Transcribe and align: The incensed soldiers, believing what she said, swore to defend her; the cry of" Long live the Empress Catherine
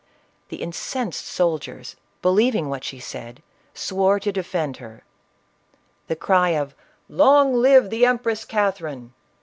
The 0.49 0.63
incensed 0.63 1.27
soldiers, 1.27 1.95
believing 2.23 2.69
what 2.69 2.83
she 2.83 2.99
said, 2.99 3.43
swore 3.75 4.19
to 4.21 4.31
defend 4.31 4.77
her; 4.77 5.03
the 6.07 6.15
cry 6.15 6.55
of" 6.57 6.73
Long 7.07 7.53
live 7.53 7.91
the 7.91 8.03
Empress 8.07 8.43
Catherine 8.43 9.13